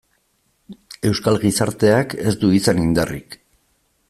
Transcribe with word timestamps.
Euskal 1.09 1.37
gizarteak 1.45 2.17
ez 2.31 2.35
du 2.45 2.53
izan 2.61 2.85
indarrik. 2.89 3.43